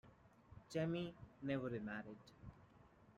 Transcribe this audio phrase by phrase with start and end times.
[0.71, 1.13] Jemy
[1.43, 2.17] never remarried.